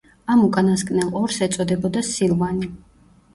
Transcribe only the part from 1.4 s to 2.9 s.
ეწოდებოდა სილვანი.